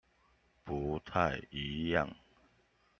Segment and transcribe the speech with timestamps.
[0.63, 2.11] 不太一樣